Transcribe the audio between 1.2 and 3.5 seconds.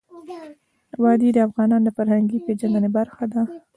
د افغانانو د فرهنګي پیژندنې برخه ده.